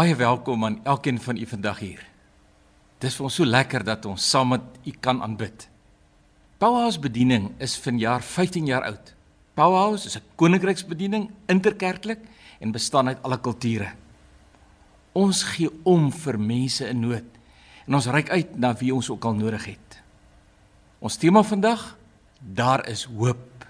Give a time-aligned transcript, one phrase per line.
[0.00, 2.00] Baie welkom aan elkeen van u vandag hier.
[3.04, 5.66] Dis vir ons so lekker dat ons saam met u kan aanbid.
[6.56, 9.12] Powerhouse bediening is vanjaar 15 jaar oud.
[9.60, 12.18] Powerhouse is 'n koninkryksbediening interkerklik
[12.60, 13.92] en bestaan uit alle kulture.
[15.12, 17.28] Ons gee om vir mense in nood
[17.86, 20.02] en ons reik uit na wie ons ook al nodig het.
[20.98, 21.98] Ons tema vandag:
[22.38, 23.66] Daar is hoop.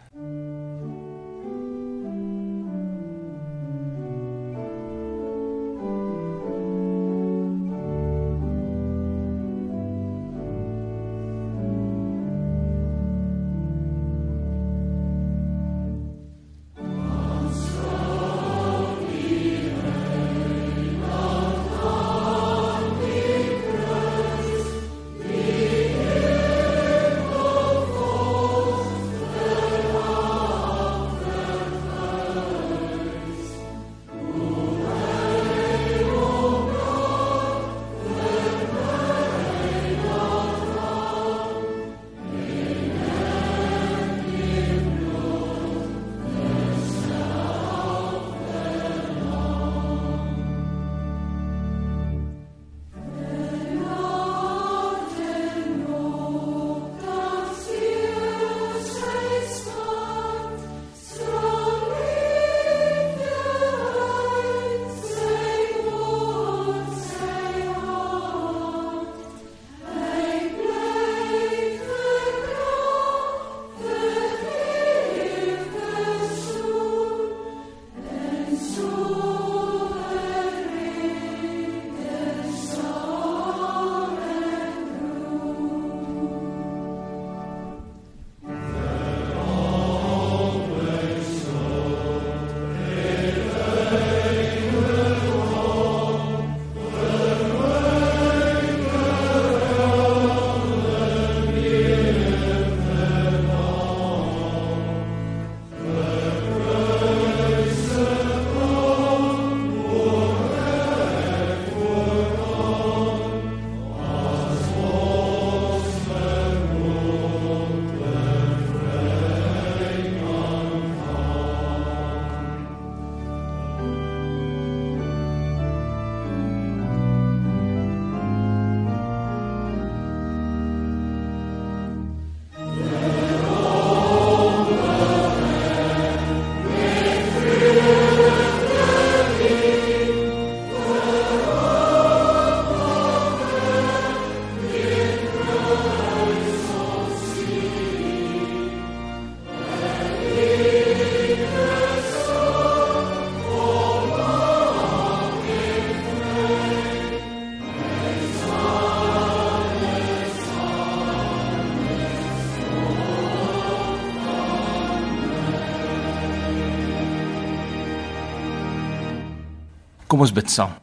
[170.20, 170.75] Kom ons bid saam.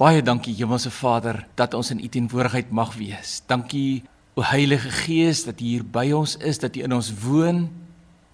[0.00, 3.42] Baie dankie Hemelse Vader dat ons in U teenwoordigheid mag wees.
[3.44, 4.00] Dankie
[4.32, 7.66] o Heilige Gees dat U hier by ons is, dat U in ons woon.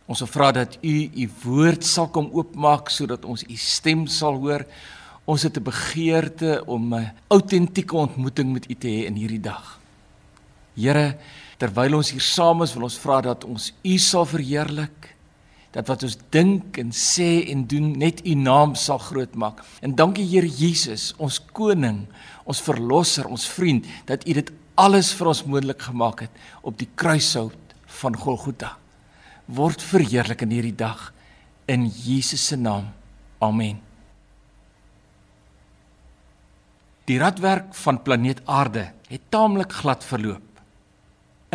[0.07, 4.39] Ons wil vra dat U U woord sal kom oopmaak sodat ons U stem sal
[4.39, 4.63] hoor.
[5.27, 9.81] Ons het 'n begeerte om 'n autentieke ontmoeting met U te hê in hierdie dag.
[10.77, 11.19] Here,
[11.59, 15.18] terwyl ons hier saam is, wil ons vra dat ons U sal verheerlik
[15.77, 19.61] dat wat ons dink en sê en doen net u naam sal groot maak.
[19.85, 22.07] En dankie Here Jesus, ons koning,
[22.49, 26.89] ons verlosser, ons vriend, dat u dit alles vir ons moontlik gemaak het op die
[26.95, 28.77] kruishout van Golgotha.
[29.47, 31.11] Word verheerlik in hierdie dag
[31.69, 32.89] in Jesus se naam.
[33.45, 33.81] Amen.
[37.09, 40.45] Die radwerk van planeet Aarde het taamlik glad verloop.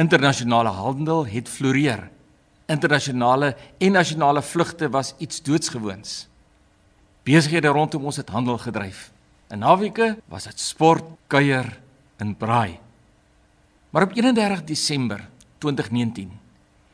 [0.01, 2.07] Internasionale handel het floreer
[2.65, 6.27] internasionale en nasionale vlugte was iets doodsgewoons.
[7.23, 9.11] Besighede rondom ons het handel gedryf.
[9.49, 11.79] In naweke was dit sport, kuier
[12.17, 12.79] en braai.
[13.89, 16.31] Maar op 31 Desember 2019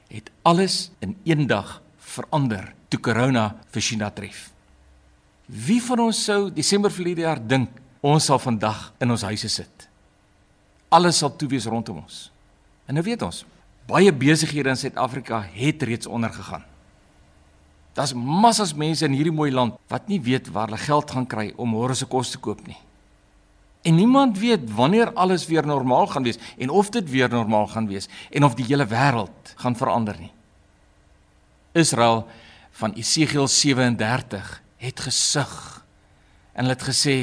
[0.08, 4.50] het alles in een dag verander toe corona vir China tref.
[5.46, 7.70] Wie van ons sou Desember verlede jaar dink
[8.06, 9.88] ons sal vandag in ons huise sit?
[10.90, 12.28] Alles sal toe wees rondom ons.
[12.90, 13.44] En nou weet ons,
[13.90, 16.66] baie besighede in Suid-Afrika het reeds ondergegaan.
[17.98, 21.50] Daar's massas mense in hierdie mooi land wat nie weet waar hulle geld gaan kry
[21.58, 22.78] om môre se kos te koop nie.
[23.84, 27.88] En niemand weet wanneer alles weer normaal gaan wees en of dit weer normaal gaan
[27.88, 30.32] wees en of die hele wêreld gaan verander nie.
[31.74, 32.28] Israel
[32.80, 35.54] van Esegiel 37 het gesug
[36.54, 37.18] en hulle het gesê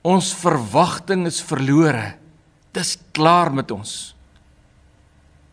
[0.00, 2.14] Ons verwagting is verlore.
[2.72, 4.14] Dis klaar met ons.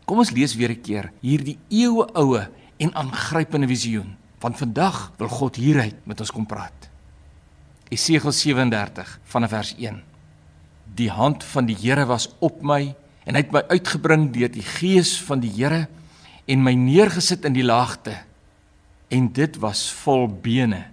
[0.08, 4.16] Kom ons lees weer 'n keer hierdie eeueoue en aangrypende visioen.
[4.40, 6.88] Want vandag wil God hieruit met ons kom praat.
[7.90, 10.02] Esegiel 37 vanaf vers 1.
[10.94, 12.94] Die hand van die Here was op my
[13.24, 15.88] en hy het my uitgebring deur die gees van die Here
[16.46, 18.16] en my neergesit in die laagte
[19.08, 20.86] en dit was vol bene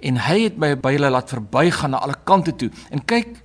[0.00, 3.42] en hy het my by hulle laat verbygaan na alle kante toe en kyk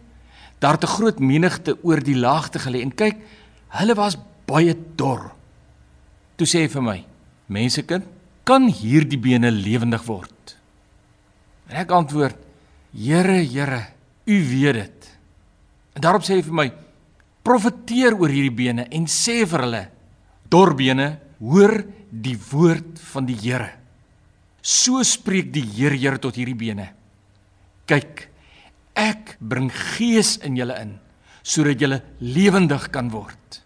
[0.60, 3.18] daar het 'n groot menigte oor die laagte gelê en kyk
[3.68, 4.18] hulle was
[4.53, 5.31] baie dor
[6.38, 7.00] toe sê hy vir my
[7.57, 8.07] mensekind
[8.47, 10.57] kan hierdie bene lewendig word
[11.71, 12.39] en ek antwoord
[12.94, 13.81] Here Here
[14.29, 15.11] u weet dit
[15.97, 16.69] en daarop sê hy vir my
[17.44, 19.83] profeteer oor hierdie bene en sê vir hulle
[20.53, 21.07] dorbene,
[21.41, 23.71] hoor die woord van die Here.
[24.61, 26.91] So spreek die Here Here tot hierdie bene.
[27.89, 28.27] Kyk,
[28.95, 31.00] ek bring gees in julle in
[31.44, 33.62] sodat julle lewendig kan word.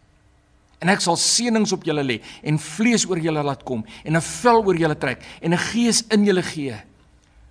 [0.79, 4.21] En ek sal seënings op julle lê en vlees oor julle laat kom en 'n
[4.21, 6.75] vel oor julle trek en 'n gees in julle gee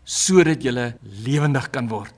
[0.04, 2.14] sodat julle lewendig kan word.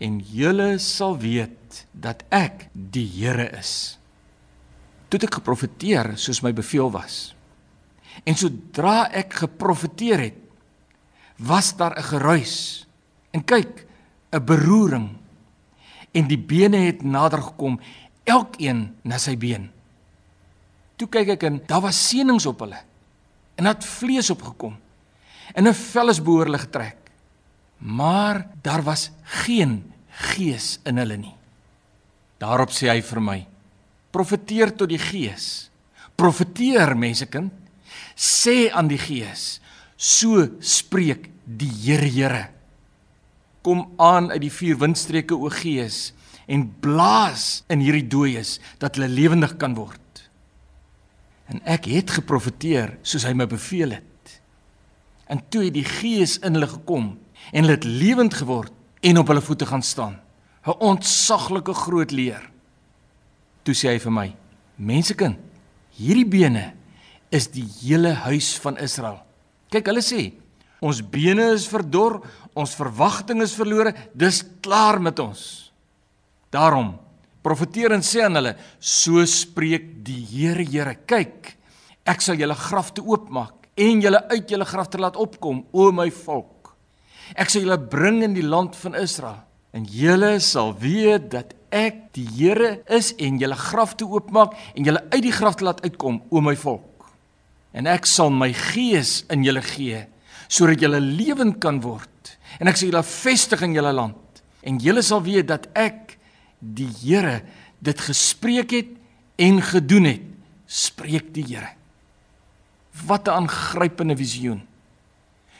[0.00, 3.98] En julle sal weet dat ek die Here is
[5.08, 7.32] toe ek geprofeteer soos my beveel was.
[8.28, 10.38] En sodra ek geprofeteer het,
[11.38, 12.86] was daar 'n geruis.
[13.32, 13.86] En kyk,
[14.32, 15.08] 'n beroering.
[16.12, 17.80] En die bene het nader gekom,
[18.24, 19.70] elkeen na sy been.
[20.98, 22.80] Toe kyk ek en daar was seënings op hulle.
[23.58, 24.76] En het vlees opgekom.
[25.54, 26.96] En 'n vel is behoorlik getrek.
[27.78, 31.34] Maar daar was geen gees in hulle nie.
[32.38, 33.46] Daarop sê hy vir my:
[34.10, 35.70] profeteer tot die gees.
[36.18, 37.52] Profeteer mensekind,
[38.16, 39.60] sê aan die gees,
[39.96, 42.48] so spreek die Here Here.
[43.62, 46.12] Kom aan uit die vier windstreke o gees
[46.48, 50.00] en blaas in hierdie dooies dat hulle lewendig kan word.
[51.48, 54.04] En ek het geprofeteer soos hy my beveel het.
[55.28, 57.14] En toe het die gees in hulle gekom
[57.52, 58.72] en hulle het lewend geword
[59.04, 60.20] en op hulle voete gaan staan.
[60.66, 62.50] 'n Ontsaglike groot leer.
[63.62, 64.34] Toe sê hy vir my:
[64.76, 65.38] "Mensekind,
[65.96, 66.74] hierdie bene
[67.30, 69.22] is die hele huis van Israel."
[69.70, 70.32] Kyk, hulle sê:
[70.80, 72.20] "Ons bene is verdor,
[72.54, 75.72] ons verwagting is verlore, dis klaar met ons."
[76.50, 76.98] Daarom
[77.48, 81.56] profeteer en sê aan hulle: "So spreek die Here, Here, kyk,
[82.04, 86.74] ek sal julle grafte oopmaak en julle uit julle grafte laat opkom, o my volk.
[87.36, 92.12] Ek sal julle bring in die land van Israel." En julle sal weet dat ek
[92.16, 96.40] die Here is en julle grafte oopmaak en julle uit die grafte laat uitkom o
[96.40, 97.04] my volk.
[97.76, 100.06] En ek sal my gees in julle gee
[100.48, 105.04] sodat julle lewend kan word en ek sal julle vestig in julle land en julle
[105.04, 106.07] sal weet dat ek
[106.58, 107.42] die Here
[107.78, 108.94] dit gespreek het
[109.38, 110.24] en gedoen het
[110.66, 111.74] spreek die Here.
[113.06, 114.62] Wat 'n aangrypende visioen.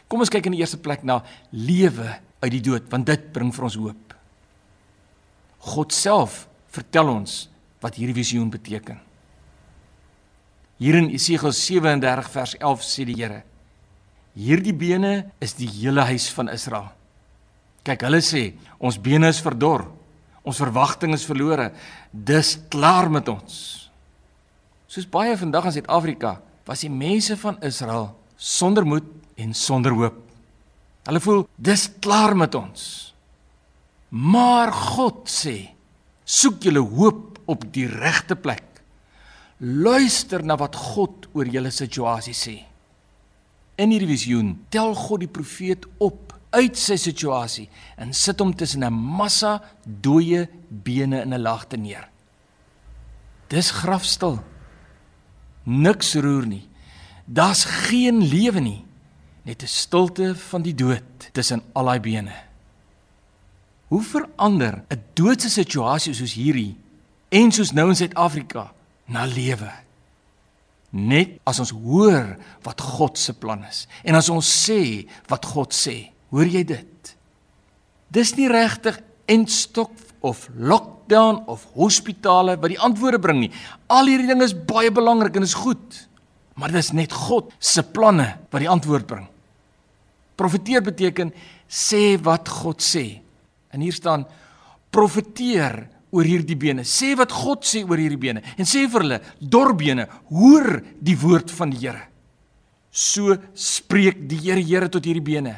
[0.08, 3.54] Kom ons kyk in die eerste plek na lewe uit die dood want dit bring
[3.54, 4.14] vir ons hoop.
[5.58, 7.48] God self vertel ons
[7.80, 8.98] wat hierdie visioen beteken.
[10.78, 13.42] Hier in Esegiel 37 vers 11 sê die Here:
[14.38, 16.92] Hierdie bene is die hele huis van Israel.
[17.82, 19.88] Kyk, hulle sê ons bene is verdor.
[20.48, 21.70] Ons verwagting is verlore.
[22.10, 23.56] Dis klaar met ons.
[24.88, 26.38] Soos baie vandag in Suid-Afrika
[26.68, 29.08] was die mense van Israel sonder moed
[29.40, 30.16] en sonder hoop.
[31.08, 32.82] Hulle voel dis klaar met ons.
[34.08, 35.74] Maar God sê:
[36.24, 38.64] Soek julle hoop op die regte plek.
[39.60, 42.56] Luister na wat God oor julle situasie sê.
[43.78, 48.84] In hierdie visioen tel God die profeet op uit sy situasie en sit hom tussen
[48.84, 52.08] 'n massa dooie bene in 'n laagte neer.
[53.48, 54.42] Dis grafstil.
[55.64, 56.68] Niks roer nie.
[57.24, 58.84] Daar's geen lewe nie.
[59.42, 62.32] Net 'n stilte van die dood tussen al daai bene.
[63.88, 66.76] Hoe verander 'n doodse situasie soos hierdie
[67.28, 68.72] en soos nou in Suid-Afrika
[69.06, 69.72] na lewe?
[70.90, 75.74] Net as ons hoor wat God se plan is en as ons sê wat God
[75.74, 76.12] sê.
[76.34, 77.14] Hoor jy dit?
[78.12, 79.92] Dis nie regtig entstok
[80.24, 83.52] of lockdown of hospitale wat die antwoorde bring nie.
[83.92, 86.04] Al hierdie dinge is baie belangrik en is goed.
[86.58, 89.28] Maar dis net God se planne wat die antwoord bring.
[90.38, 91.30] Profeteer beteken
[91.68, 93.20] sê wat God sê.
[93.74, 94.26] En hier staan
[94.94, 96.84] profeteer oor hierdie bene.
[96.88, 101.52] Sê wat God sê oor hierdie bene en sê vir hulle, dorbene, hoor die woord
[101.54, 102.06] van die Here.
[102.90, 105.54] So spreek die Here Here tot hierdie bene.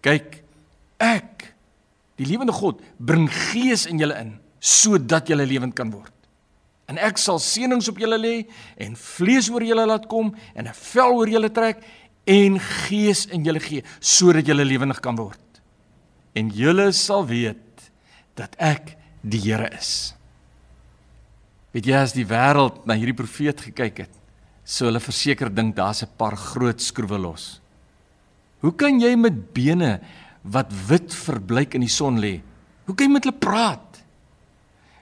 [0.00, 0.42] Kyk,
[0.98, 1.50] ek
[2.20, 6.12] Die lewende God bring gees in julle in sodat julle lewend kan word.
[6.90, 8.34] En ek sal seënings op julle lê
[8.84, 11.80] en vlees oor julle laat kom en 'n vel oor julle trek
[12.26, 15.40] en gees in julle gee sodat julle lewendig kan word.
[16.36, 17.90] En julle sal weet
[18.36, 20.14] dat ek die Here is.
[21.72, 24.14] Weet jy as die wêreld na hierdie profeet gekyk het,
[24.64, 27.59] sou hulle verseker dink daar's 'n paar groot skroewe los.
[28.60, 29.98] Hoe kan jy met bene
[30.42, 32.40] wat wit verbleik in die son lê?
[32.86, 34.00] Hoe kan jy met hulle praat?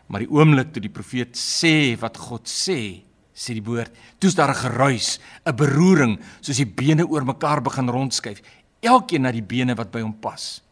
[0.09, 3.03] Maar die oomblik toe die profeet sê wat God sê,
[3.39, 7.89] sê die woord, toets daar 'n geruis, 'n beroering, soos die bene oor mekaar begin
[7.89, 8.43] rondskuif,
[8.81, 10.63] elkeen na die bene wat by hom pas.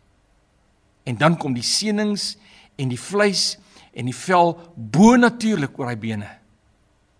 [1.04, 2.36] En dan kom die seënings
[2.76, 3.58] en die vleis
[3.94, 6.28] en die vel bo-natuurlik oor hy bene.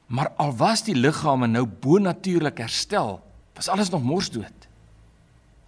[0.06, 3.20] Maar al was die liggame nou bo-natuurlik herstel,
[3.54, 4.65] was alles nog morsdood.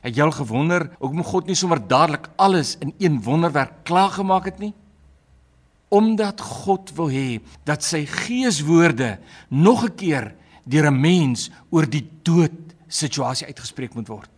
[0.00, 4.58] Het jy al gewonder hoekom God nie sommer dadelik alles in een wonderwerk klaargemaak het
[4.62, 4.74] nie?
[5.88, 12.06] Omdat God wil hê dat sy geeswoorde nog 'n keer deur 'n mens oor die
[12.22, 12.52] dood
[12.88, 14.30] situasie uitgespreek moet word.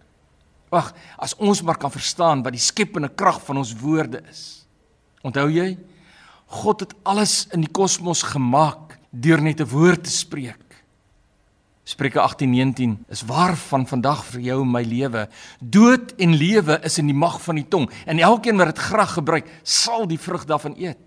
[0.71, 4.67] Wag, as ons maar kan verstaan wat die skepende krag van ons woorde is.
[5.23, 5.79] Onthou jy?
[6.47, 10.69] God het alles in die kosmos gemaak deur net 'n woord te spreek.
[11.90, 15.25] Spreuke 18:19 is waar van vandag vir jou my lewe.
[15.59, 19.16] Dood en lewe is in die mag van die tong en elkeen wat dit graag
[19.18, 20.99] gebruik, sal die vrug daarvan eet.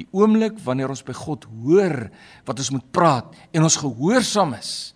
[0.00, 2.08] Die oomblik wanneer ons by God hoor
[2.46, 4.94] wat ons moet praat en ons gehoorsaam is.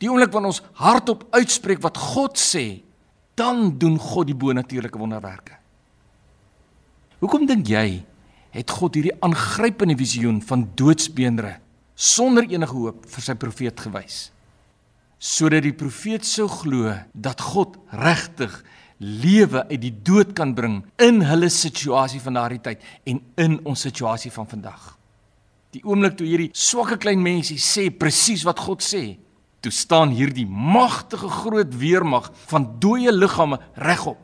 [0.00, 2.80] Die oomblik wanneer ons hardop uitspreek wat God sê,
[3.36, 5.58] dan doen God die bonatuurlike wonderwerke.
[7.20, 8.00] Hoekom dink jy
[8.54, 11.58] het God hierdie aangrypende visioen van doodsbeenre
[11.94, 14.28] sonder enige hoop vir sy profeet gewys
[15.24, 18.52] sodat die profeet sou glo dat God regtig
[19.00, 23.86] lewe uit die dood kan bring in hulle situasie van daardie tyd en in ons
[23.86, 24.92] situasie van vandag.
[25.74, 29.16] Die oomblik toe hierdie swakke klein mensie sê presies wat God sê,
[29.64, 34.20] toe staan hierdie magtige groot weermag van dooie liggame regop.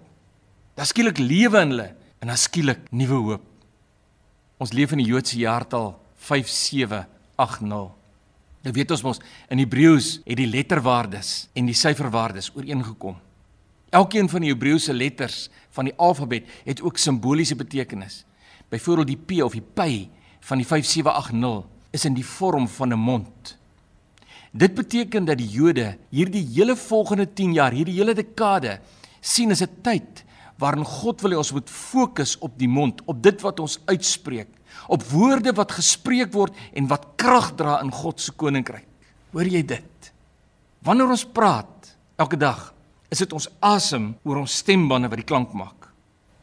[0.76, 1.88] Daar skielik lewe in hulle
[2.20, 3.46] en daar skielik nuwe hoop.
[4.60, 5.94] Ons leef in die Joodse jaartal
[7.46, 7.98] 5780.
[8.60, 13.16] Nou weet ons mos in Hebreëus het die letterwaardes en die syferwaardes ooreengekom.
[13.90, 18.24] Elkeen van die Hebreëse letters van die alfabet het ook simboliese betekenis.
[18.68, 20.10] Byvoorbeeld die P of die P
[20.46, 21.64] van die 5780
[21.96, 23.56] is in die vorm van 'n mond.
[24.52, 28.80] Dit beteken dat die Jode hierdie hele volgende 10 jaar, hierdie hele dekade
[29.20, 30.24] sien as 'n tyd
[30.58, 34.48] waarin God wil hê ons moet fokus op die mond, op dit wat ons uitspreek,
[34.88, 38.86] op woorde wat gespreek word en wat krag dra in God se koninkryk.
[39.32, 40.12] Hoor jy dit?
[40.84, 42.70] Wanneer ons praat elke dag,
[43.10, 45.90] is dit ons asem oor ons stembande wat die klank maak.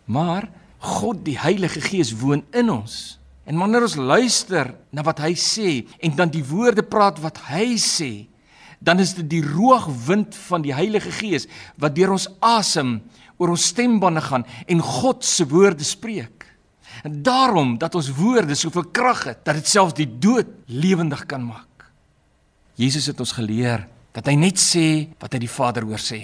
[0.06, 3.18] Maar God die Heilige Gees woon in ons.
[3.48, 5.70] En wanneer ons luister na wat hy sê
[6.04, 8.28] en dan die woorde praat wat hy sê,
[8.84, 11.48] dan is dit die roogwind van die Heilige Gees
[11.82, 13.00] wat deur ons asem
[13.42, 16.37] oor ons stembande gaan en God se woorde spreek.
[17.04, 21.44] En daarom dat ons woorde soveel krag het dat dit selfs die dood lewendig kan
[21.46, 21.88] maak.
[22.78, 26.24] Jesus het ons geleer dat hy net sê wat hy die Vader hoor sê.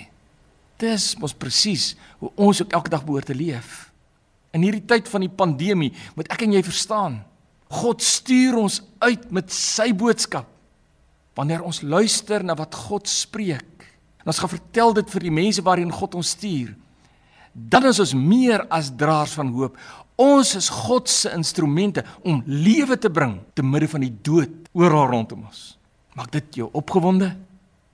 [0.81, 3.89] Dis mos presies hoe ons ook elke dag behoort te leef.
[4.53, 7.21] In hierdie tyd van die pandemie moet ek en jy verstaan,
[7.73, 10.49] God stuur ons uit met sy boodskap.
[11.37, 13.87] Wanneer ons luister na wat God spreek,
[14.21, 16.75] en ons gaan vertel dit vir die mense waarheen God ons stuur,
[17.53, 19.77] dan is ons meer as draers van hoop.
[20.19, 25.09] Ons is God se instrumente om lewe te bring te midde van die dood oral
[25.09, 25.73] rondom ons.
[26.13, 27.31] Maak dit jou opgewonde?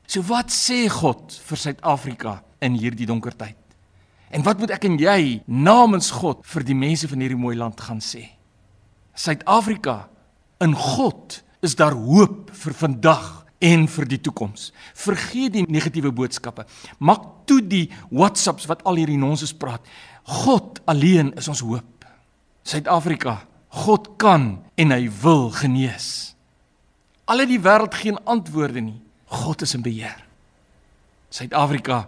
[0.09, 3.55] So wat sê God vir Suid-Afrika in hierdie donker tyd?
[4.29, 7.79] En wat moet ek en jy namens God vir die mense van hierdie mooi land
[7.81, 8.25] gaan sê?
[9.15, 10.09] Suid-Afrika
[10.63, 13.29] in God is daar hoop vir vandag
[13.63, 14.69] en vir die toekoms.
[14.95, 16.65] Vergeet die negatiewe boodskappe.
[16.99, 19.83] Maak toe die WhatsApps wat al hierdie nonsens praat.
[20.45, 21.98] God alleen is ons hoop.
[22.63, 23.39] Suid-Afrika,
[23.85, 26.33] God kan en hy wil genees.
[27.29, 28.97] Al het die wêreld geen antwoorde nie,
[29.29, 30.17] God is in beheer.
[31.29, 32.07] Suid-Afrika,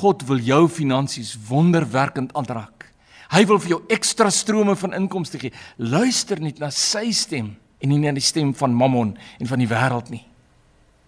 [0.00, 2.88] God wil jou finansies wonderwerkend aanraak.
[3.32, 5.52] Hy wil vir jou ekstra strome van inkomste gee.
[5.76, 9.68] Luister net na sy stem en nie na die stem van Mammon en van die
[9.68, 10.26] wêreld nie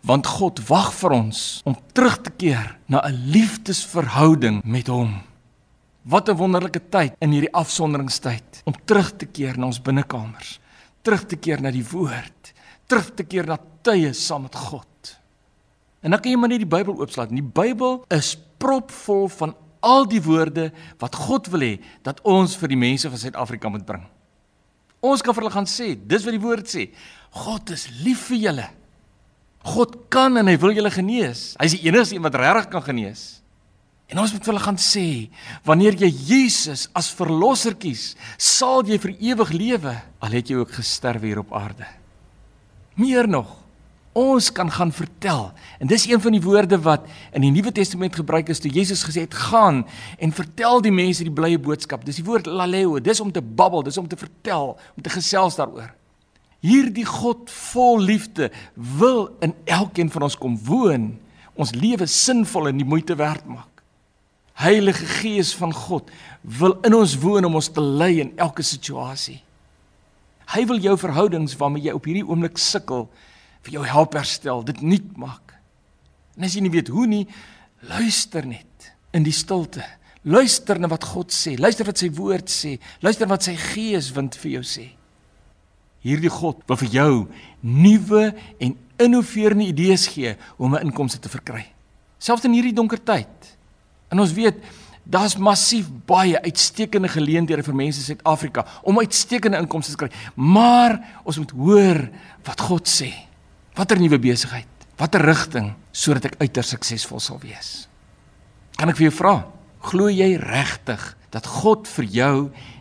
[0.05, 5.23] want God wag vir ons om terug te keer na 'n liefdesverhouding met hom.
[6.05, 10.61] Wat 'n wonderlike tyd in hierdie afsonderingstyd om terug te keer na ons binnekamers,
[11.03, 12.53] terug te keer na die woord,
[12.87, 15.21] terug te keer na tye saam met God.
[16.03, 17.33] En dan kan jy maar net die Bybel oopslaan.
[17.33, 22.69] Die Bybel is propvol van al die woorde wat God wil hê dat ons vir
[22.69, 24.05] die mense van Suid-Afrika moet bring.
[25.05, 26.89] Ons kan vir hulle gaan sê, dis wat die woord sê.
[27.31, 28.69] God is lief vir julle.
[29.65, 31.55] God kan en hy wil julle genees.
[31.61, 33.44] Hy's die enigste een wat regtig kan genees.
[34.15, 35.27] En ons moet hulle gaan sê,
[35.67, 40.77] wanneer jy Jesus as verlosser kies, sal jy vir ewig lewe, al het jy ook
[40.77, 41.89] gesterf hier op aarde.
[42.95, 43.49] Meer nog,
[44.15, 45.49] ons kan gaan vertel.
[45.83, 49.03] En dis een van die woorde wat in die Nuwe Testament gebruik is toe Jesus
[49.03, 49.83] gesê het: "Gaan
[50.23, 53.83] en vertel die mense die blye boodskap." Dis die woord laleo, dis om te babbel,
[53.83, 55.91] dis om te vertel, om te gesels daaroor.
[56.63, 61.19] Hierdie God vol liefde wil in elkeen van ons kom woon,
[61.55, 63.74] ons lewe sinvol en die moeite werd maak.
[64.55, 69.41] Heilige Gees van God wil in ons woon om ons te lei in elke situasie.
[70.55, 73.09] Hy wil jou verhoudings waarmee jy op hierdie oomblik sukkel
[73.65, 75.57] vir jou help herstel, dit nuut maak.
[76.37, 77.25] En as jy nie weet hoe nie,
[77.89, 79.83] luister net in die stilte.
[80.25, 84.37] Luister na wat God sê, luister wat sy woord sê, luister wat sy Gees wind
[84.41, 84.87] vir jou sê.
[86.05, 87.13] Hierdie God wil vir jou
[87.65, 88.25] nuwe
[88.61, 91.65] en innoverende idees gee om 'n inkomste te verkry.
[92.19, 93.54] Selfs in hierdie donker tyd.
[94.15, 94.63] En ons weet
[95.05, 100.11] daar's massief baie uitstekende geleenthede vir mense in Suid-Afrika om uitstekende inkomste te kry.
[100.39, 100.97] Maar
[101.27, 102.01] ons moet hoor
[102.47, 103.11] wat God sê.
[103.77, 104.71] Watter nuwe besigheid?
[105.01, 107.89] Watter rigting sodat ek uiters suksesvol sal wees?
[108.79, 109.35] Kan ek vir jou vra?
[109.85, 111.03] Glo jy regtig
[111.35, 112.35] dat God vir jou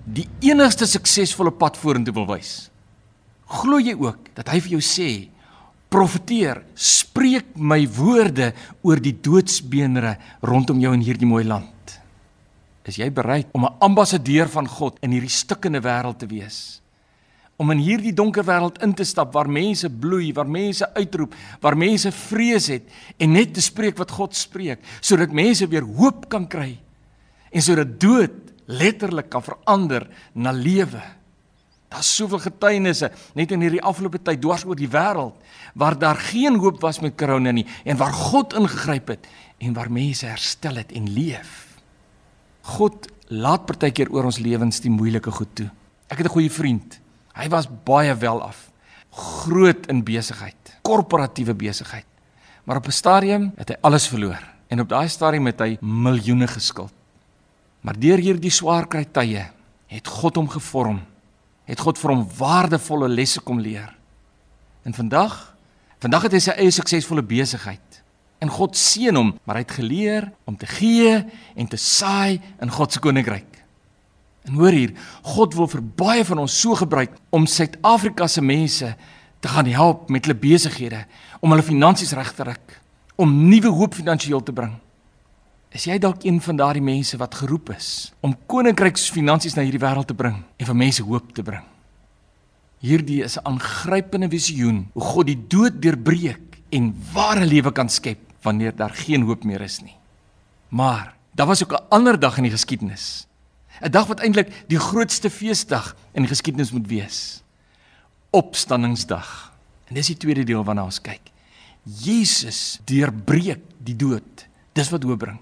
[0.06, 2.70] die enigste suksesvolle pad vorentoe wil wys?
[3.50, 5.10] Glo jy ook dat hy vir jou sê
[5.94, 8.52] profeteer, spreek my woorde
[8.82, 12.00] oor die doodsbeenre rondom jou in hierdie mooi land.
[12.90, 16.82] Is jy bereid om 'n ambassadeur van God in hierdie stikkende wêreld te wees?
[17.58, 21.78] Om in hierdie donker wêreld in te stap waar mense bloei, waar mense uitroep, waar
[21.78, 22.84] mense vrees het
[23.18, 26.80] en net te spreek wat God spreek, sodat mense weer hoop kan kry
[27.52, 28.32] en sodat dood
[28.66, 31.02] letterlik kan verander na lewe.
[31.94, 35.38] Daar's soveel getuienisse net in hierdie afgelope tyd dwars oor die wêreld
[35.78, 39.28] waar daar geen hoop was met korona nie en waar God ingegryp het
[39.62, 41.78] en waar mense herstel het en leef.
[42.78, 45.70] God laat partykeer oor ons lewens die moeilike goed toe.
[46.10, 47.00] Ek het 'n goeie vriend.
[47.34, 48.72] Hy was baie wel af.
[49.12, 52.06] Groot in besigheid, korporatiewe besigheid.
[52.64, 56.48] Maar op 'n stadium het hy alles verloor en op daai stadium het hy miljoene
[56.48, 56.94] geskuld.
[57.82, 59.52] Maar deur hierdie swaar kry tye
[59.88, 61.02] het God hom gevorm
[61.70, 63.90] het God vir hom waardevolle lesse kom leer.
[64.84, 65.56] En vandag,
[66.04, 68.02] vandag het hy sy eie suksesvolle besigheid.
[68.44, 71.16] En God seën hom, maar hy het geleer om te gee
[71.56, 73.48] en te saai in God se koninkryk.
[74.44, 74.92] En hoor hier,
[75.24, 78.90] God wil vir baie van ons so gebruik om Suid-Afrika se mense
[79.44, 81.06] te gaan help met hulle besighede,
[81.40, 82.76] om hulle finansies reg te ruk,
[83.20, 84.76] om nuwe hoop finansiëel te bring.
[85.74, 90.06] Is jy dalk een van daardie mense wat geroep is om koninkryksfinansies na hierdie wêreld
[90.06, 91.64] te bring en vir mense hoop te bring?
[92.84, 98.20] Hierdie is 'n aangrypende visioen hoe God die dood deurbreek en ware lewe kan skep
[98.44, 99.98] wanneer daar geen hoop meer is nie.
[100.70, 103.26] Maar daar was ook 'n ander dag in die geskiedenis.
[103.82, 107.42] 'n Dag wat eintlik die grootste feesdag in die geskiedenis moet wees.
[108.30, 109.54] Opstanningsdag.
[109.88, 111.32] En dis die tweede deel waarna ons kyk.
[111.84, 114.48] Jesus deurbreek die dood.
[114.74, 115.40] Dis wat hoop bring.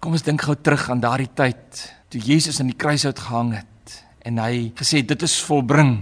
[0.00, 3.96] Kom ons dink gou terug aan daardie tyd toe Jesus aan die kruis uitgehang het
[4.24, 5.98] en hy gesê dit is volbring.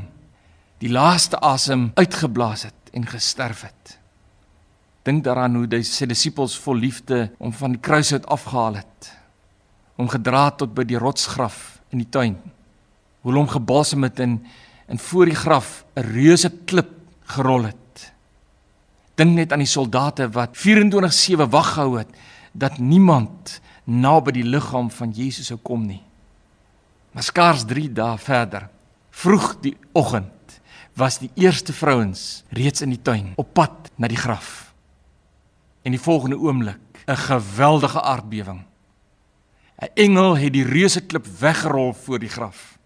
[0.78, 3.96] Die laaste asem uitgeblaas het en gesterf het.
[5.02, 9.10] Dink daaraan hoe hy sy disippels vol liefde om van die kruis uit afgehaal het.
[9.98, 12.38] Om gedra tot by die rotsgraf in die tuin.
[13.26, 14.38] Hoe hom gebalsem het en
[14.88, 16.88] en voor die graf 'n reuse klip
[17.34, 18.12] gerol het.
[19.16, 22.08] Dink net aan die soldate wat 24/7 wag gehou het
[22.54, 26.02] dat niemand naby die liggaam van Jesus sou kom nie.
[27.16, 28.68] Maar skaars 3 dae verder,
[29.10, 30.60] vroeg die oggend,
[30.98, 34.74] was die eerste vrouens reeds in die tuin op pad na die graf.
[35.86, 38.62] En die volgende oomblik, 'n geweldige aardbewing.
[39.80, 42.78] 'n Engel het die reuse klip weggerol voor die graf.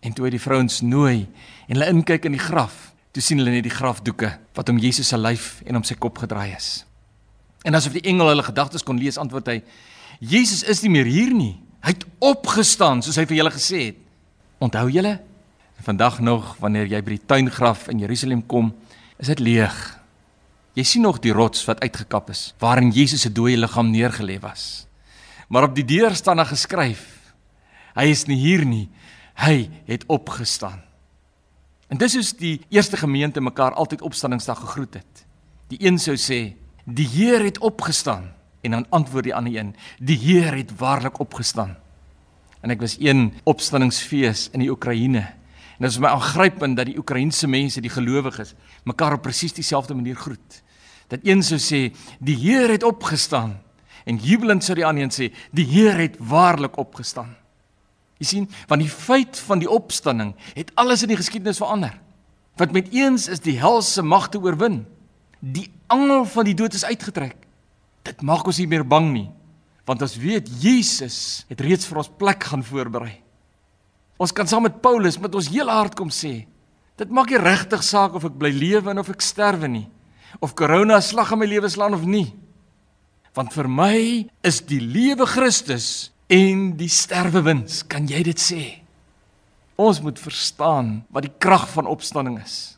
[0.00, 1.28] En toe hy die vrouens nooi
[1.66, 5.08] en hulle inkyk in die graf, toe sien hulle net die grafdoeke wat om Jesus
[5.08, 6.86] se lyf en om sy kop gedraai is.
[7.62, 9.62] En asof die engel hulle gedagtes kon lees, antwoord hy:
[10.22, 11.56] Jesus is nie meer hier nie.
[11.82, 13.98] Hy het opgestaan soos hy vir julle gesê het.
[14.62, 15.16] Onthou julle?
[15.82, 18.68] Vandag nog wanneer jy by die tuingraf in Jerusalem kom,
[19.18, 19.74] is dit leeg.
[20.78, 24.86] Jy sien nog die rots wat uitgekap is waarin Jesus se dooie liggaam neergelê was.
[25.50, 27.02] Maar op die deur staan daar geskryf:
[27.98, 28.86] Hy is nie hier nie.
[29.42, 30.78] Hy het opgestaan.
[31.90, 35.26] En dis is die eerste gemeente mekaar altyd opstandingsdag gegroet het.
[35.68, 36.54] Die een sou sê:
[36.86, 38.30] "Die Heer het opgestaan."
[38.62, 41.76] En dan antwoord die ander een: "Die Heer het waarlik opgestaan."
[42.60, 45.18] En ek was een opstanningsfees in die Oekraïne.
[45.18, 49.94] En dit is my aangrypend dat die Oekraïense mense, die gelowiges, mekaar op presies dieselfde
[49.94, 50.62] manier groet.
[51.08, 53.60] Dat een sou sê: "Die Heer het opgestaan."
[54.04, 57.36] En jubelend sou die ander een sê: "Die Heer het waarlik opgestaan."
[58.22, 61.98] Jy sien, want die feit van die opstanding het alles in die geskiedenis verander.
[62.56, 64.84] Want met eens is die helse magte oorwin.
[65.40, 67.41] Die angel van die dood is uitgetrek.
[68.06, 69.28] Dit maak ons nie meer bang nie,
[69.86, 73.14] want ons weet Jesus het reeds vir ons plek gaan voorberei.
[74.22, 76.44] Ons kan saam met Paulus met ons hele hart kom sê,
[76.98, 79.86] dit maak nie regtig saak of ek bly lewe en of ek sterwe nie,
[80.42, 82.28] of corona slag in my lewe slaan of nie.
[83.32, 83.96] Want vir my
[84.44, 88.62] is die lewe Christus en die sterwe wins, kan jy dit sê?
[89.80, 92.76] Ons moet verstaan wat die krag van opstanding is.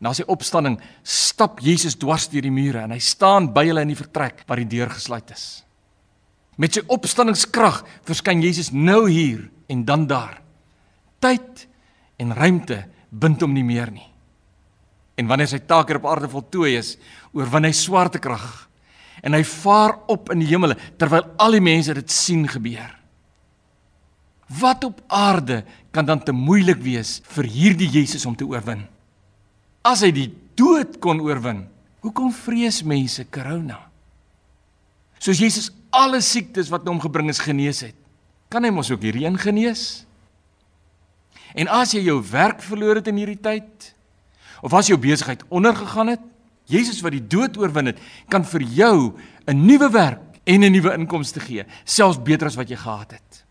[0.00, 3.92] Na sy opstanding stap Jesus dwars deur die mure en hy staan by hulle in
[3.92, 5.62] die vertrek waar die deur gesluit is.
[6.60, 10.40] Met sy opstanningskrag verskyn Jesus nou hier en dan daar.
[11.20, 11.66] Tyd
[12.20, 14.06] en ruimte bind hom nie meer nie.
[15.20, 16.94] En wanneer sy taak hier op aarde voltooi is,
[17.36, 18.46] oorwin hy swaartekrag
[19.20, 22.88] en hy vaar op in die hemele terwyl al die mense dit sien gebeur.
[24.60, 25.60] Wat op aarde
[25.92, 28.86] kan dan te moeilik wees vir hierdie Jesus om te oorwin?
[29.86, 31.64] As hy die dood kon oorwin,
[32.04, 33.78] hoekom vrees mense corona?
[35.20, 37.96] Soos Jesus alle siektes wat hom gebring is genees het,
[38.52, 40.04] kan hy mos ook hierdie een genees?
[41.56, 43.90] En as jy jou werk verloor het in hierdie tyd,
[44.60, 46.24] of as jou besigheid ondergegaan het,
[46.70, 47.98] Jesus wat die dood oorwin het,
[48.30, 49.16] kan vir jou
[49.48, 53.44] 'n nuwe werk en 'n nuwe inkomste gee, selfs beter as wat jy gehad het.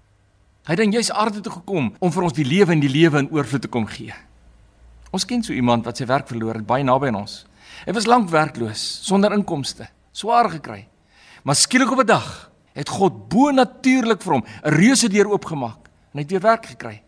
[0.65, 3.17] Hy het dan juis aarde toe gekom om vir ons die lewe en die lewe
[3.17, 4.13] in oorvloed te kom gee.
[5.12, 7.45] Ons ken so iemand wat sy werk verloor het baie naby aan ons.
[7.86, 10.88] Hy was lank werkloos, sonder inkomste, swaar gekry.
[11.43, 16.17] Maar skielik op 'n dag het God bo-natuurlik vir hom 'n reuse deur oopgemaak en
[16.17, 17.02] hy het weer werk gekry.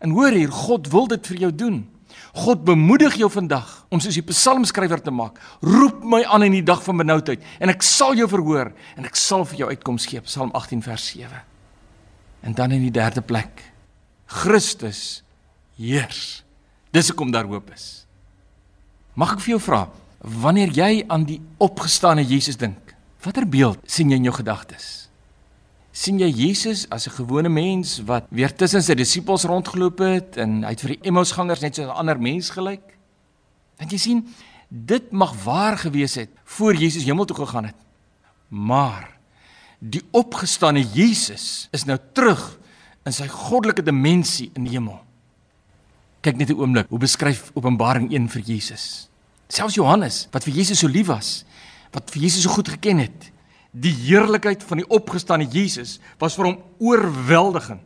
[0.00, 1.88] En hoor hier, God wil dit vir jou doen.
[2.32, 5.38] God bemoedig jou vandag om soos die psalmskrywer te maak.
[5.60, 9.16] Roep my aan in die dag van benoudheid en ek sal jou verhoor en ek
[9.16, 10.20] sal vir jou uitkoms gee.
[10.20, 11.42] Psalm 18 vers 7.
[12.42, 13.72] En dan in die derde plek,
[14.26, 15.22] Christus
[15.76, 16.42] heers.
[16.92, 18.06] Dis hoekom daar hoop is.
[19.14, 19.86] Mag ek vir jou vra,
[20.20, 25.02] wanneer jy aan die opgestane Jesus dink, watter beeld sien jy in jou gedagtes?
[25.92, 30.64] sien jy Jesus as 'n gewone mens wat weer tussen sy disippels rondgeloop het en
[30.64, 32.96] hy het vir die Emmausgangers net so 'n ander mens gelyk?
[33.78, 34.34] Want jy sien,
[34.70, 37.76] dit mag waar gewees het voor Jesus hemel toe gegaan het.
[38.48, 39.18] Maar
[39.78, 42.58] die opgestane Jesus is nou terug
[43.04, 45.00] in sy goddelike dimensie in die hemel.
[46.22, 49.08] Kyk net 'n oomblik hoe beskryf Openbaring 1 vir Jesus.
[49.48, 51.44] Selfs Johannes wat vir Jesus so lief was,
[51.92, 53.32] wat vir Jesus so goed geken het,
[53.72, 57.80] die heerlikheid van die opgestane Jesus was vir hom oorweldigend.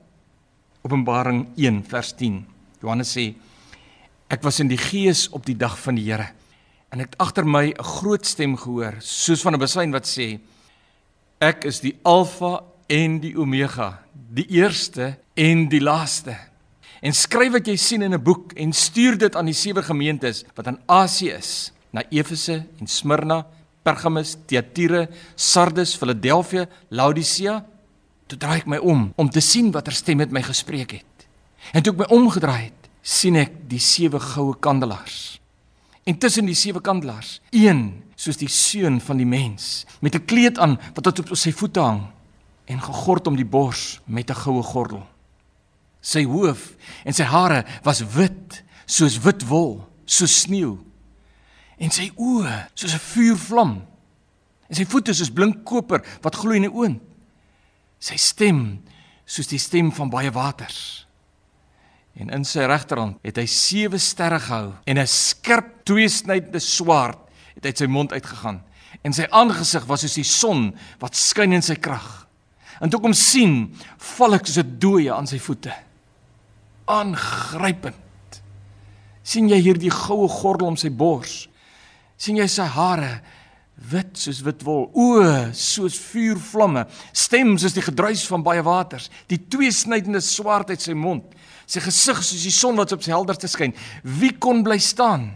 [0.82, 2.44] Openbaring 1 vers 10.
[2.82, 3.34] Johannes sê:
[4.28, 6.28] Ek was in die gees op die dag van die Here
[6.92, 10.38] en ek het agter my 'n groot stem gehoor, soos van 'n besyn wat sê:
[11.40, 16.36] Ek is die Alfa en die Omega, die eerste en die laaste.
[17.06, 20.44] En skryf wat jy sien in 'n boek en stuur dit aan die sewe gemeentes
[20.54, 23.46] wat aan Asie is, na Efese en Smyrna,
[23.82, 27.64] Pergamus, Thyatira, Sardes, Filadelfia, Laodicea.
[28.26, 31.26] Toe draai ek my om om te sien watter stem met my gespreek het.
[31.72, 35.40] En toe ek my omgedraai het, sien ek die sewe goue kandelaars.
[36.04, 40.58] En tussen die sewe kandelaars, een soos die seun van die mens met 'n kleed
[40.58, 42.06] aan wat tot op sy voete hang
[42.66, 45.06] en gegord om die bors met 'n goue gordel.
[46.06, 46.68] Sy hoof
[47.06, 50.76] en sy hare was wit soos wit wol, soos sneeu.
[51.82, 53.82] En sy oë soos 'n vuurvlam.
[54.70, 57.02] En sy voete soos blink koper wat gloei in die oond.
[57.98, 58.82] Sy stem
[59.26, 61.06] soos die stem van baie waters.
[62.14, 67.18] En in sy regterhand het hy sewe sterre gehou en 'n skerp tweesnydende swaard
[67.54, 68.62] het uit sy mond uitgegaan
[69.02, 72.26] en sy aangesig was soos die son wat skyn in sy krag.
[72.80, 75.85] En toe kom sien, val ek soos 'n dooie aan sy voete.
[76.86, 77.94] Aangrypend.
[79.26, 81.48] sien jy hier die goue gordel om sy bors?
[82.16, 83.18] sien jy sy hare
[83.90, 89.40] wit soos wit wol, oë soos vuurvlamme, stem soos die gedruis van baie waters, die
[89.52, 91.26] tweesnydende swaard uit sy mond,
[91.68, 93.74] sy gesig soos die son wat op sy helderste skyn.
[94.00, 95.28] Wie kon bly staan?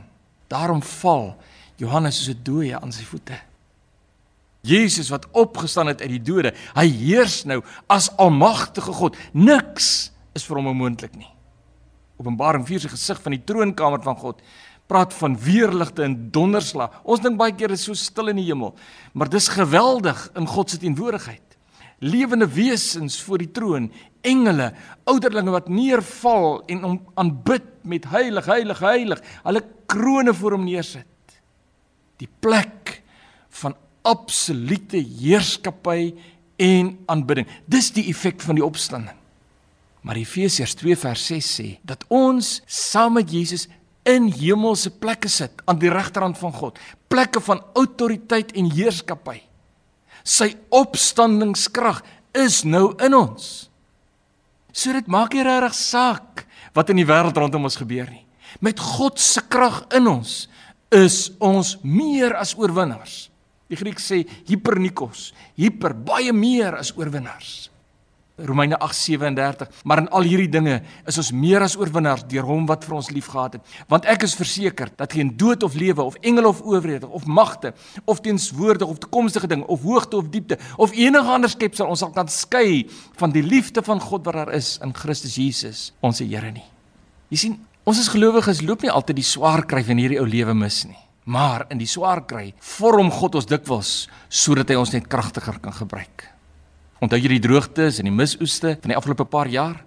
[0.50, 1.34] Daarom val
[1.80, 3.36] Johannes soos 'n dooie aan sy voete.
[4.62, 9.16] Jesus wat opgestaan het uit die dode, hy heers nou as almagtige God.
[9.32, 11.39] Niks is vir hom onmoontlik nie.
[12.20, 14.42] Openbaring 4 se gesig van die troonkamer van God
[14.90, 16.96] praat van weerligte en donderslag.
[17.06, 18.74] Ons dink baie keer is so stil in die hemel,
[19.14, 21.46] maar dis geweldig in God se teenwoordigheid.
[22.02, 23.90] Lewende wesens voor die troon,
[24.26, 24.70] engele,
[25.08, 31.38] ouderlinge wat neerval en hom aanbid met heilig, heilig, heilig, hulle krones voor hom neersit.
[32.20, 32.98] Die plek
[33.62, 33.76] van
[34.08, 36.10] absolute heerskappy
[36.60, 37.48] en aanbidding.
[37.68, 39.19] Dis die effek van die opstanding.
[40.06, 43.66] Maar Efesiërs 2 vers 6 sê dat ons saam met Jesus
[44.08, 46.78] in hemelse plekke sit aan die regterhand van God,
[47.12, 49.38] plekke van autoriteit en heerskappy.
[50.24, 52.00] Sy opstandingskrag
[52.36, 53.68] is nou in ons.
[54.72, 56.44] So dit maak nie regtig saak
[56.76, 58.24] wat in die wêreld rondom ons gebeur nie.
[58.62, 60.46] Met God se krag in ons
[60.94, 63.28] is ons meer as oorwinnaars.
[63.70, 67.69] Die Griek sê hypernikos, hyper baie meer as oorwinnaars.
[68.46, 69.68] Romeine 8:37.
[69.84, 73.10] Maar in al hierdie dinge is ons meer as oorwinnaars deur hom wat vir ons
[73.10, 73.62] liefgehad het.
[73.88, 77.74] Want ek is verseker dat geen dood of lewe of engele of owerhede of magte
[78.04, 82.10] of teenswoordige of toekomstige dinge of hoogte of diepte of enige ander skepsel ons sal
[82.10, 86.50] kan skei van die liefde van God wat daar is in Christus Jesus, ons Here
[86.52, 86.66] nie.
[87.32, 87.54] Jy sien,
[87.88, 90.98] ons as gelowiges loop nie altyd die swaar kry van hierdie ou lewe mis nie.
[91.30, 93.94] Maar in die swaar kry vorm God ons dikwels
[94.28, 96.26] sodat hy ons net kragtiger kan gebruik.
[97.00, 99.78] Onthou jy die droogtes en die misoeste van die afgelope paar jaar?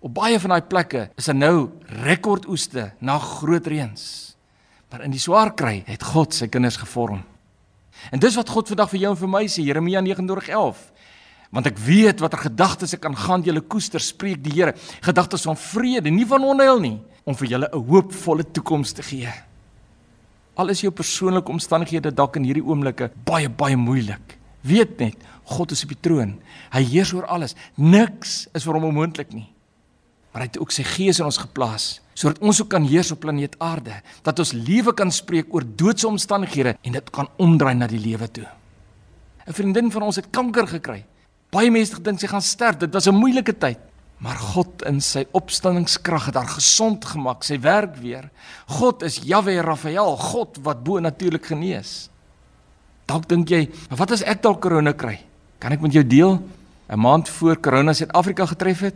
[0.00, 1.56] Op baie van daai plekke is daar nou
[2.04, 4.36] rekordoeste na groot reëns.
[4.88, 7.20] Maar in die swaar kry het God sy kinders gevorm.
[8.12, 10.80] En dis wat God vandag vir jou en vir my sê, Jeremia 29:11.
[11.52, 15.56] Want ek weet watter gedagtes ek aan gaan julle koester, spreek die Here, gedagtes van
[15.56, 19.32] vrede, nie van onheil nie, om vir julle 'n hoopvolle toekoms te gee.
[20.56, 24.38] Al is jou persoonlike omstandighede dalk in hierdie oomblikke baie baie moeilik.
[24.60, 26.36] Weet net, God is op die troon.
[26.72, 27.54] Hy heers oor alles.
[27.76, 29.48] Niks is vir hom onmoontlik nie.
[30.32, 33.20] Maar hy het ook sy gees in ons geplaas sodat ons ook kan heers op
[33.20, 37.88] planeet Aarde, dat ons lewe kan spreek oor doodse omstandighede en dit kan omdraai na
[37.90, 38.46] die lewe toe.
[39.46, 41.04] 'n Vriendin van ons het kanker gekry.
[41.52, 42.78] Baie mense het gedink sy gaan sterf.
[42.80, 43.78] Dit was 'n moeilike tyd.
[44.18, 47.44] Maar God in sy opstandingskrag het haar gesond gemaak.
[47.44, 48.30] Sy werk weer.
[48.66, 52.08] God is Jahwe Raphael, God wat bo natuurlik genees.
[53.06, 55.20] Dalk dink jy, maar wat as ek dalk korona kry?
[55.62, 56.42] Kan ek met jou deel?
[56.90, 58.94] 'n Maand voor korona Suid-Afrika getref het,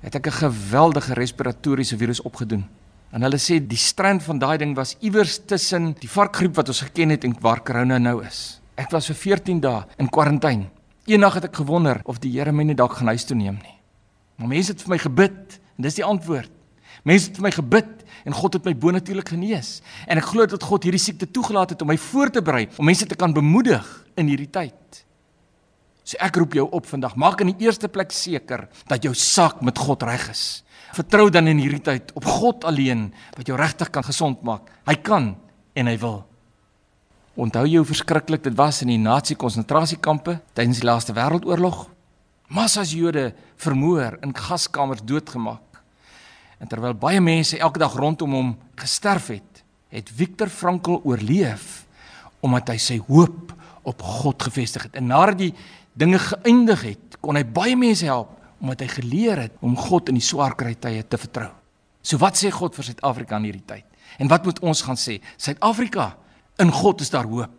[0.00, 2.64] het ek 'n geweldige respiratoriese virus opgedoen.
[3.12, 6.80] En hulle sê die strand van daai ding was iewers tussen die varkgriep wat ons
[6.80, 8.60] geken het en waar korona nou is.
[8.76, 10.70] Ek was vir 14 dae in kwarantyne.
[11.06, 13.76] Eendag het ek gewonder of die Here my nie dalk gaan huis toe neem nie.
[14.36, 16.50] Maar mense het vir my gebid en dis die antwoord.
[17.08, 17.92] Mense het vir my gebid
[18.28, 19.78] en God het my bonatuurlik genees.
[20.06, 22.88] En ek glo dat God hierdie siekte toegelaat het om my voor te berei om
[22.88, 23.86] mense te kan bemoedig
[24.20, 25.04] in hierdie tyd.
[26.04, 29.60] So ek roep jou op vandag, maak in die eerste plek seker dat jou saak
[29.64, 30.64] met God reg is.
[30.96, 34.66] Vertrou dan in hierdie tyd op God alleen wat jou regtig kan gesond maak.
[34.90, 35.32] Hy kan
[35.78, 36.24] en hy wil.
[37.40, 41.86] Onthou jy hoe verskriklik dit was in die Nazi konsentrasiekampe tydens die Laaste Wêreldoorlog?
[42.50, 43.30] Massas Jode
[43.62, 45.69] vermoor, in gaskamers doodgemaak.
[46.60, 51.86] En terwyl baie mense elke dag rondom hom gesterf het, het Viktor Frankl oorleef
[52.44, 53.52] omdat hy sy hoop
[53.88, 54.94] op God gefestig het.
[54.96, 55.50] En nadat die
[55.98, 60.18] dinge geëindig het, kon hy baie mense help omdat hy geleer het om God in
[60.20, 61.48] die swaar kry tye te vertrou.
[62.04, 63.86] So wat sê God vir Suid-Afrika in hierdie tyd?
[64.20, 65.18] En wat moet ons gaan sê?
[65.40, 66.14] Suid-Afrika,
[66.60, 67.52] in God is daar hoop.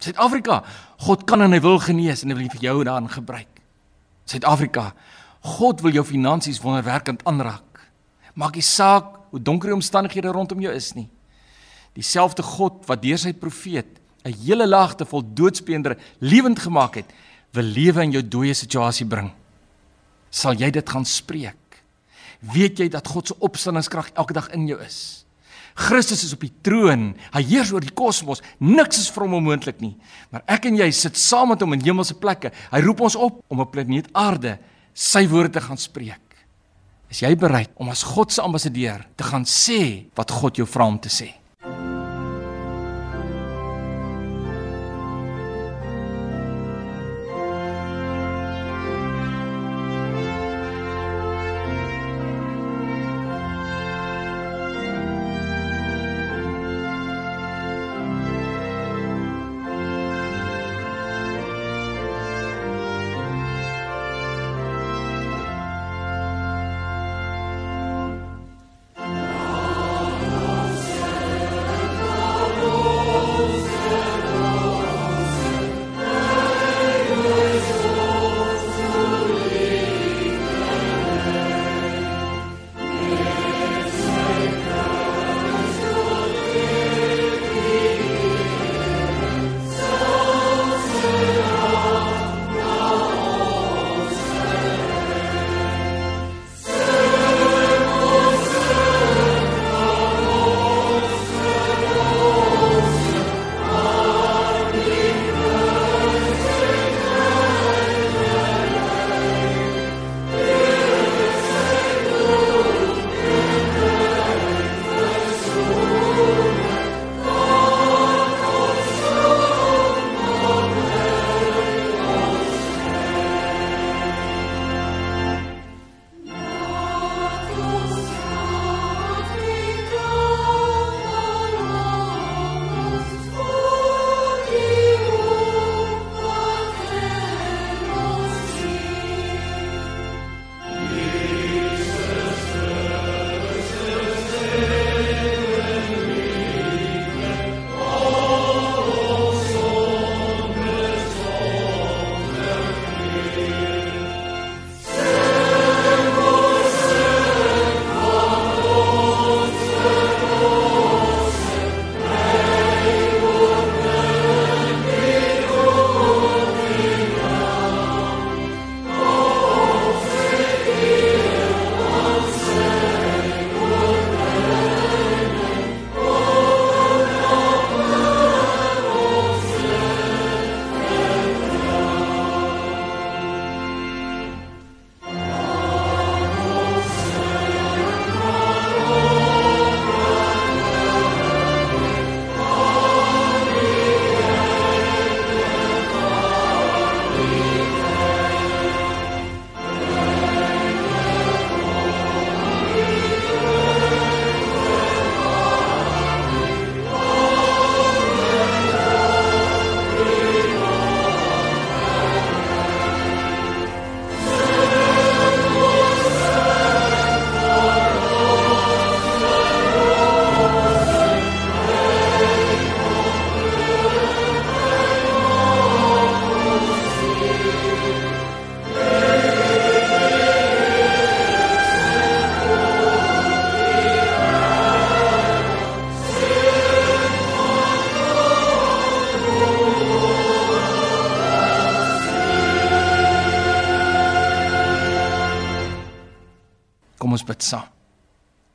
[0.00, 0.60] Suid-Afrika,
[1.06, 3.62] God kan en hy wil genees en hy wil vir jou daarin gebruik.
[4.30, 4.90] Suid-Afrika,
[5.58, 7.69] God wil jou finansies wonderwerkend aanraak.
[8.34, 11.08] Maak nie saak hoe donker die omstandighede rondom jou is nie.
[11.94, 17.08] Dieselfde God wat deur sy profeet 'n hele laagte vol doodspeendere lewend gemaak het,
[17.52, 19.32] wil lewe in jou dooie situasie bring.
[20.30, 21.56] Sal jy dit gaan spreek?
[22.40, 25.24] Weet jy dat God se opstandingskrag elke dag in jou is?
[25.74, 27.14] Christus is op die troon.
[27.32, 28.42] Hy heers oor die kosmos.
[28.58, 29.94] Niks is vir hom onmoontlik nie.
[30.30, 32.52] Maar ek en jy sit saam met hom in hemelse plekke.
[32.72, 34.58] Hy roep ons op om op planeet Aarde
[34.94, 36.20] sy woorde te gaan spreek.
[37.10, 40.86] Is jy bereid om as God se ambassadeur te gaan sê wat God jou vra
[40.86, 41.32] om te sê?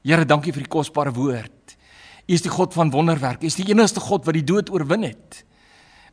[0.06, 1.74] Here, dankie vir die kosbare woord.
[2.26, 3.42] U is die God van wonderwerk.
[3.42, 5.42] U is die enigste God wat die dood oorwin het.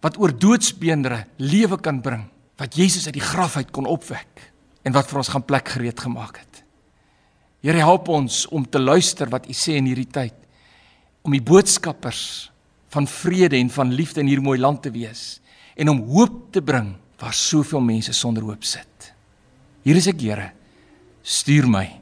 [0.03, 2.25] Wat oor doodsbeendere lewe kan bring,
[2.61, 4.49] wat Jesus uit die graf uit kon opwek
[4.83, 6.63] en wat vir ons gaan plek gereed gemaak het.
[7.63, 10.39] Here, help ons om te luister wat U sê in hierdie tyd
[11.23, 12.51] om die boodskappers
[12.91, 15.39] van vrede en van liefde in hierdie mooi land te wees
[15.79, 19.13] en om hoop te bring waar soveel mense sonder hoop sit.
[19.87, 20.51] Hier is ek, Here.
[21.23, 22.02] Stuur my